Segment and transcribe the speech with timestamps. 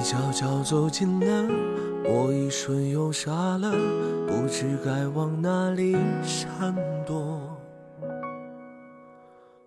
[0.00, 1.46] 你悄悄走近了，
[2.06, 3.70] 我一瞬又傻了，
[4.26, 7.54] 不知该往哪里闪躲。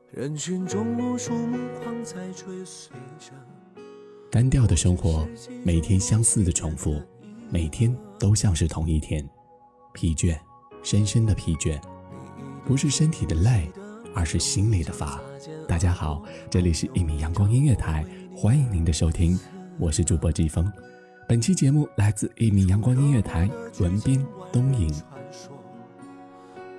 [0.09, 3.31] 人群中无数目光在追随着。
[4.31, 5.27] 单调的生活，
[5.63, 6.99] 每天相似的重复，
[7.51, 9.23] 每天都像是同一天，
[9.93, 10.35] 疲倦，
[10.81, 11.79] 深深的疲倦，
[12.65, 13.69] 不是身体的累，
[14.15, 15.21] 而是心里的乏。
[15.67, 18.03] 大家好，这里是一米阳光音乐台，
[18.35, 19.39] 欢迎您的收听，
[19.79, 20.71] 我是主播季风。
[21.27, 24.93] 本期节目来自一米阳光音乐台，文斌东影。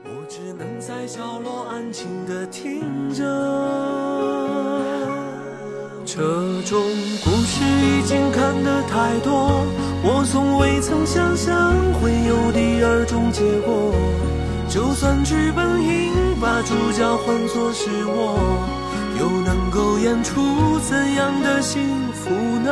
[0.05, 3.25] 我只能在角落安静地听着。
[6.07, 6.23] 这
[6.63, 6.81] 种
[7.25, 9.67] 故事已经看得太多，
[10.05, 13.93] 我从未曾想象会有第二种结果。
[14.69, 18.39] 就算剧本应把主角换作是我，
[19.19, 21.83] 又能够演出怎样的幸
[22.13, 22.71] 福呢？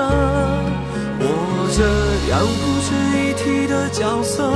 [1.25, 1.26] 我
[1.75, 1.82] 这
[2.30, 4.50] 样不值一提的角色，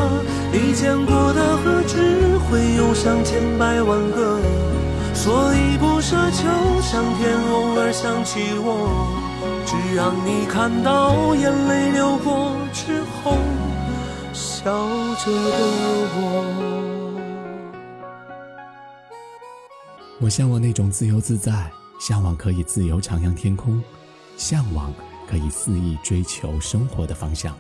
[0.53, 4.41] 你见过的何止会有上千百万个，
[5.15, 6.43] 所以不奢求
[6.83, 9.07] 上天偶尔想起我，
[9.65, 13.39] 只让你看到眼泪流过之后
[14.33, 14.65] 笑
[15.25, 15.59] 着的
[16.17, 16.96] 我。
[20.19, 23.83] 我向往那种自由自在，向往可以自由徜徉天空，
[24.39, 24.91] 向往
[25.29, 27.55] 可以肆意追求生活的方向。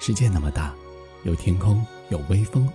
[0.00, 0.74] 世界那么大，
[1.22, 2.68] 有天空，有微风，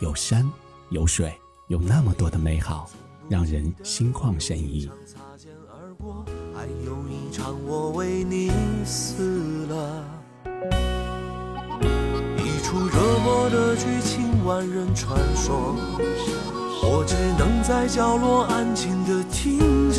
[0.00, 0.46] 有山，
[0.90, 1.32] 有水，
[1.68, 2.90] 有那么多的美好，
[3.26, 4.86] 让人心旷神怡。
[5.06, 6.22] 擦肩而过，
[6.54, 8.52] 还有一场我为你
[8.84, 10.04] 死了。
[12.36, 15.74] 一出热播的剧情，万人传说，
[16.82, 19.98] 我只能在角落安静地听着。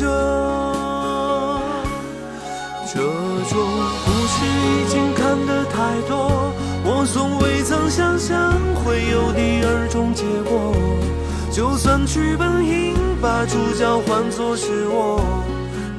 [2.92, 3.58] 这种
[4.04, 6.52] 故事已经看得太多，
[6.84, 10.74] 我从未曾想象会有第二种结果。
[11.52, 15.20] 就算剧本应把主角换作是我，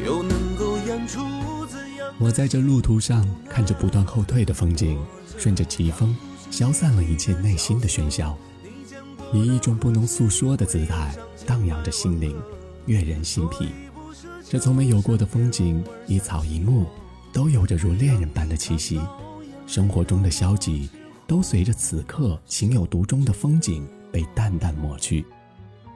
[0.05, 1.19] 又能够演出
[1.67, 2.07] 怎样？
[2.19, 4.97] 我在这路途上看着不断后退的风景，
[5.37, 6.15] 顺着疾风，
[6.49, 8.35] 消散了一切内心的喧嚣，
[9.33, 12.35] 以一种不能诉说的姿态荡漾着心灵，
[12.85, 13.69] 悦人心脾。
[14.49, 16.85] 这从没有过的风景，一草一木，
[17.31, 18.99] 都有着如恋人般的气息。
[19.65, 20.89] 生活中的消极，
[21.25, 25.25] 都随着此刻情有独钟的风景被淡淡抹去。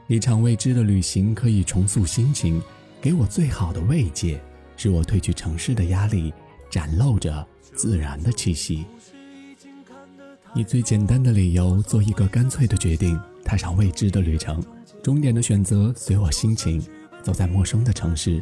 [0.08, 2.62] 一场未知的旅行可以重塑心情，
[3.02, 4.42] 给我最好的慰藉，
[4.78, 6.34] 使我褪去城市的压力，
[6.70, 8.86] 展露着自然的气息。
[10.56, 14.63] 以最简单的理由做一个干脆的决定，踏上未知的旅程，
[15.04, 16.81] 终点的选择随我心情。
[17.22, 18.42] 走在陌生的城市，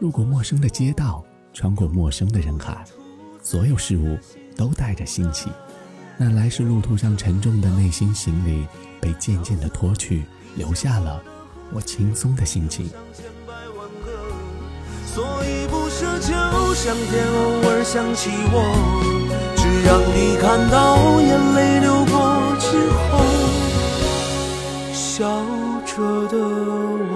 [0.00, 2.84] 路过陌生的街道，穿过陌生的人海，
[3.42, 4.18] 所有事物
[4.56, 5.50] 都带着新奇。
[6.18, 8.66] 那来时路途上沉重的内心行李
[9.00, 10.24] 被渐渐的脱去，
[10.56, 11.22] 留下了
[11.72, 12.88] 我轻松的心情。
[15.06, 19.41] 所以不奢求上天偶尔想起我，
[19.84, 23.24] 让你看到眼泪流过之后，
[24.92, 25.44] 笑
[25.84, 27.14] 着的我。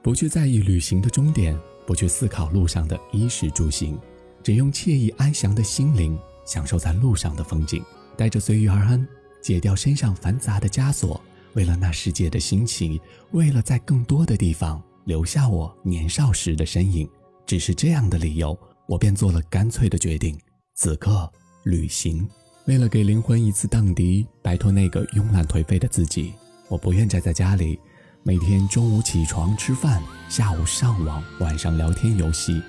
[0.00, 3.98] 不去在意旅行的终点，不去思考路上的衣食住行，
[4.42, 7.82] 只用惬意安详的心灵享受在路上的风景，
[8.16, 9.04] 带着随遇而安，
[9.40, 11.20] 解掉身上繁杂的枷锁，
[11.54, 13.00] 为了那世界的心情，
[13.32, 17.08] 为了在更多的地方留下我年少时的身影。
[17.46, 20.38] 只是这样的理由，我便做了干脆的决定：
[20.74, 21.30] 此刻
[21.64, 22.26] 旅行。
[22.66, 26.32] 为了给灵魂一次荡涤，摆脱那个慵懒颓废的自己，
[26.68, 27.78] 我不愿宅在家里。
[28.22, 32.62] 每天中午起床吃饭，下午上网，晚上聊天游戏，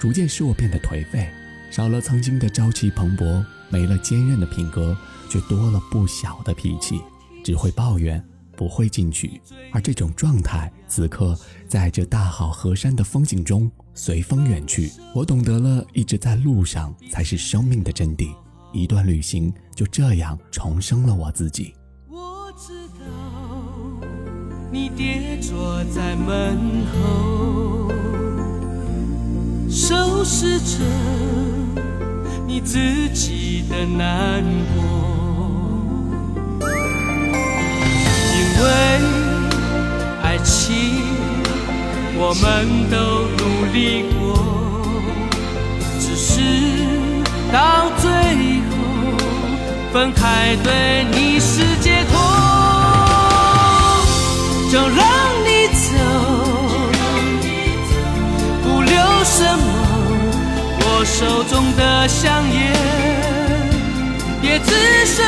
[0.00, 1.28] 逐渐使我变得颓废，
[1.70, 4.96] 少了曾经的朝气蓬勃，没了坚韧的品格，
[5.28, 6.98] 却多了不小的脾气，
[7.44, 8.24] 只会抱怨，
[8.62, 9.40] 不会进取。
[9.72, 11.36] 而这种状态，此刻
[11.66, 14.92] 在这大好河山的风景中随风远去。
[15.12, 18.28] 我懂得了，一直在路上才是生命的真谛。
[18.72, 21.74] 一段旅行就这样重生了我自己。
[22.08, 24.06] 我知道
[24.70, 26.56] 你跌坐在门
[26.92, 27.90] 后，
[29.68, 30.84] 收拾着
[32.46, 32.78] 你自
[33.12, 34.44] 己的难
[34.76, 35.01] 过，
[38.62, 38.66] 为
[40.22, 41.02] 爱情
[42.16, 42.44] 我们
[42.90, 42.96] 都
[43.36, 43.42] 努
[43.72, 44.20] 力过，
[45.98, 46.30] 只是
[47.52, 48.08] 到最
[48.70, 48.72] 后
[49.92, 51.50] 分开对你是
[51.80, 52.12] 解脱。
[54.70, 54.88] 就让
[55.44, 55.82] 你走，
[58.62, 59.62] 不留什么。
[60.80, 62.58] 我手中的香烟
[64.42, 64.70] 也只
[65.04, 65.20] 剩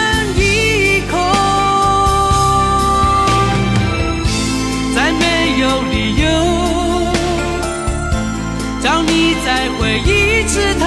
[8.85, 10.85] 让你在回忆枝头。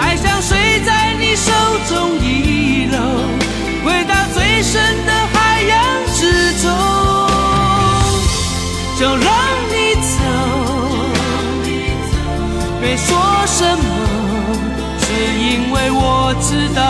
[0.00, 1.52] 爱像水在你手
[1.86, 2.96] 中遗漏，
[3.84, 5.76] 回到最深的海洋
[6.14, 6.22] 之
[6.62, 6.72] 中。
[8.98, 9.28] 就让
[9.68, 10.16] 你走，
[12.80, 13.06] 没说
[13.46, 13.84] 什么，
[14.98, 15.04] 只
[15.38, 16.80] 因为我知道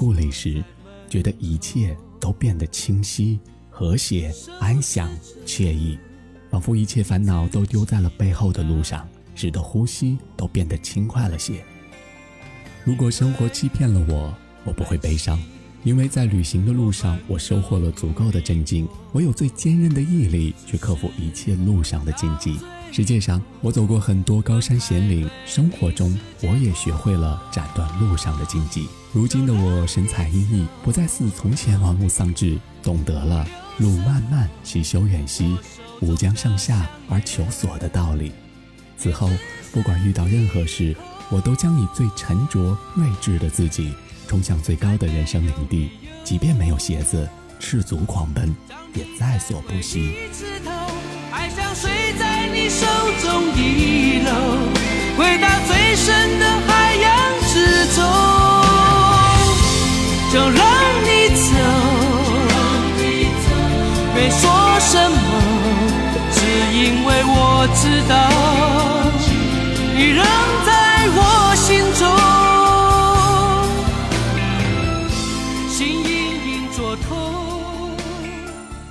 [0.00, 0.64] 故里时，
[1.10, 3.38] 觉得一切都变得清晰、
[3.68, 5.10] 和谐、安详、
[5.44, 5.98] 惬意，
[6.50, 11.62] 仿佛一切烦恼都丢在了背后的路上，使得呼吸都变得轻快了些。
[12.82, 15.38] 如果生活欺骗了我，我不会悲伤。
[15.84, 18.88] 因为在旅行的路上，我收获了足够的镇静。
[19.12, 22.56] 我有最坚韧的毅力去克服一切路上的荆棘。
[22.92, 28.88] 实际上，我走过很多高山险岭，生活中我也学会了斩断路上的荆棘。
[29.12, 33.46] 如今的我神采奕奕，不再似从前玩物丧志，懂得了
[33.78, 35.56] “路漫漫其修远兮，
[36.00, 38.32] 吾将上下而求索”的道理。
[38.98, 39.30] 此后，
[39.72, 40.94] 不管遇到任何事，
[41.30, 43.94] 我都将以最沉着睿智的自己。
[44.26, 45.90] 冲向最高的人生领地，
[46.22, 48.54] 即便没有鞋子，赤足狂奔
[48.94, 50.14] 也在所不惜。
[51.32, 52.39] 爱像水在
[52.70, 52.86] 手
[53.20, 54.30] 中遗漏，
[55.18, 57.10] 回到最深的海洋
[57.48, 57.54] 之
[57.96, 57.98] 中。
[60.32, 60.62] 就让
[61.02, 61.50] 你走，
[64.14, 64.40] 没说
[64.78, 65.16] 什么，
[66.32, 66.38] 只
[66.72, 68.12] 因为我知道，
[69.96, 70.24] 你仍
[70.64, 70.70] 在
[71.16, 71.18] 我
[71.56, 72.00] 心中。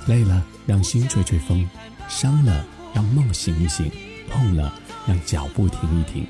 [0.06, 1.64] 累了，让心吹吹风；
[2.08, 3.88] 伤了，让梦醒一醒；
[4.30, 4.72] 痛了，
[5.06, 6.26] 让脚步停一停。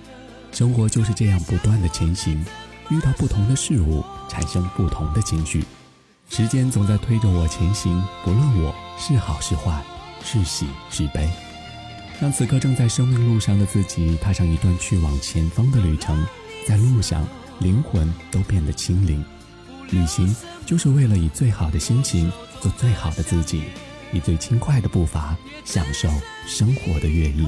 [0.52, 2.44] 生活就是这样不断的前行，
[2.90, 5.64] 遇到不同的事物，产生不同的情绪。
[6.28, 9.82] 时间总在推着我前行，不论我是好是坏，
[10.24, 11.28] 是喜是悲。
[12.20, 16.26] 让此刻正在生命路上的自己踏上一段去往前方的旅程，
[16.66, 17.26] 在路上，
[17.60, 19.24] 灵魂都变得清灵。
[19.90, 22.30] 旅行就是为了以最好的心情。
[22.60, 23.62] 做最好的自己，
[24.12, 26.08] 以最轻快的步伐享受
[26.46, 27.46] 生活的乐意。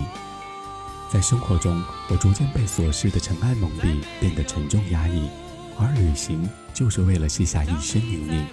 [1.13, 5.29] 在生活中，我逐渐被琐事的尘埃蒙蔽，变得沉重压抑。
[5.79, 8.45] 而旅行就是为了卸下一身泥泞，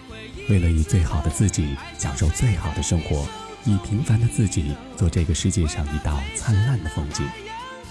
[0.49, 3.27] 为了以最好的自己享受最好的生活，
[3.65, 7.25] 以平凡的自己做这个世界上一道灿烂的风景。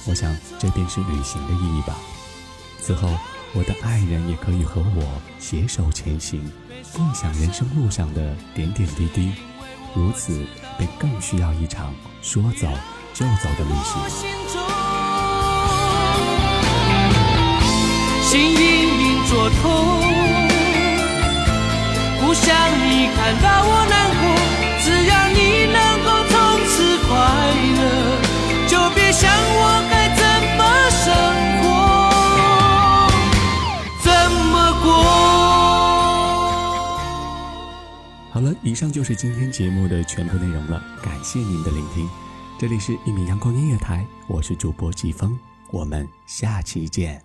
[0.06, 1.96] 我想，这便是旅行的意义吧。
[2.80, 3.18] 此后，
[3.54, 6.50] 我的爱人也可以和我携手前行，
[6.92, 9.32] 共享人生路上的点点滴滴。
[9.98, 10.46] 如此，
[10.78, 12.68] 便更需要一场说走。
[13.12, 13.92] 就走的旅行。
[18.22, 18.56] 心隐
[19.00, 19.60] 隐作痛，
[22.20, 22.46] 不想
[22.78, 24.37] 你看到我难过。
[38.38, 42.08] 好了，以上就是今天节目的全部内容了，感谢您的聆听。
[42.56, 45.36] 这里是一米阳光音乐台，我是主播季风，
[45.72, 47.20] 我们下期见。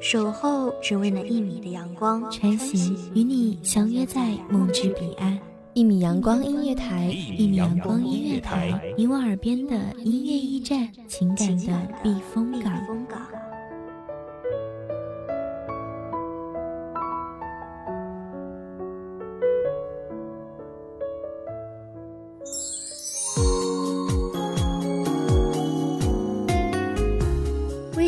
[0.00, 5.36] 守候只为那一米的阳光，穿行与你相约在梦之彼岸。
[5.74, 9.74] 一米阳光音乐台，一米阳光音乐台，你我耳边的
[10.04, 12.72] 音乐驿站，情感的避风港。